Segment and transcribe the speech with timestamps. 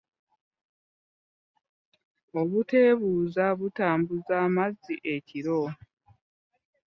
[2.39, 5.61] Obutebuuza butambuza amazzi ekiro.